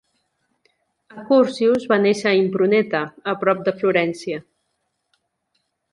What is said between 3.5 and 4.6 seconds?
de Florència.